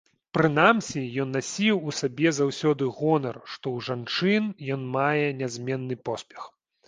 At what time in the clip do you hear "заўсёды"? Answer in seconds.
2.37-2.83